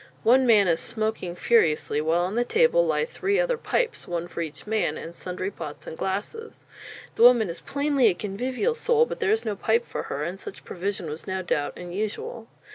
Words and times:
One 0.23 0.47
man 0.47 0.67
is 0.67 0.79
smoking 0.79 1.35
furiously, 1.35 2.01
while 2.01 2.21
on 2.23 2.33
the 2.33 2.43
table 2.43 2.87
lie 2.87 3.05
three 3.05 3.39
other 3.39 3.55
pipes 3.55 4.07
one 4.07 4.27
for 4.27 4.41
each 4.41 4.65
man 4.65 4.97
and 4.97 5.13
sundry 5.13 5.51
pots 5.51 5.85
and 5.85 5.95
glasses. 5.95 6.65
The 7.13 7.21
woman 7.21 7.51
is 7.51 7.61
plainly 7.61 8.07
a 8.07 8.15
convivial 8.15 8.73
soul; 8.73 9.05
but 9.05 9.19
there 9.19 9.29
is 9.29 9.45
no 9.45 9.55
pipe 9.55 9.85
for 9.85 10.01
her, 10.09 10.23
and 10.23 10.39
such 10.39 10.65
provision 10.65 11.07
was 11.07 11.27
no 11.27 11.43
doubt 11.43 11.77
unusual. 11.77 12.47